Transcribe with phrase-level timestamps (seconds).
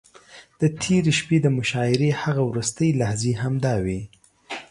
[0.59, 4.01] د تېرې شپې د مشاعرې هغه وروستۍ لحظې همداوې.